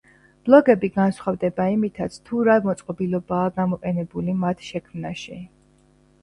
[0.47, 5.39] ბლოგები განსხვავდება იმითაც, თუ რა მოწყობილობაა გამოყენებული მათ შექმნაში.